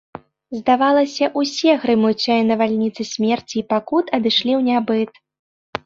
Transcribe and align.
Здавалася, 0.59 1.25
усе 1.41 1.71
грымучыя 1.85 2.39
навальніцы 2.51 3.01
смерці 3.13 3.55
і 3.65 3.67
пакут 3.79 4.05
адышлі 4.21 4.51
ў 4.59 4.69
нябыт. 4.73 5.11